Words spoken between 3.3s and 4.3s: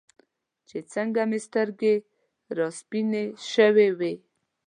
شوې وې.